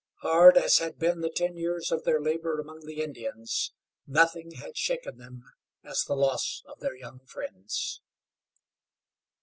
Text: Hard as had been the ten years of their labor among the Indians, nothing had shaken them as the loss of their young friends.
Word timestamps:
Hard 0.23 0.57
as 0.57 0.79
had 0.79 0.97
been 0.97 1.21
the 1.21 1.29
ten 1.29 1.55
years 1.57 1.91
of 1.91 2.05
their 2.05 2.19
labor 2.19 2.59
among 2.59 2.87
the 2.87 3.03
Indians, 3.03 3.71
nothing 4.07 4.53
had 4.55 4.75
shaken 4.75 5.19
them 5.19 5.43
as 5.83 6.03
the 6.05 6.15
loss 6.15 6.63
of 6.65 6.79
their 6.79 6.95
young 6.97 7.19
friends. 7.27 8.01